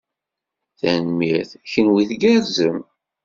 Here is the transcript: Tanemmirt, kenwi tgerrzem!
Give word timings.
Tanemmirt, 0.79 1.51
kenwi 1.71 2.03
tgerrzem! 2.09 2.79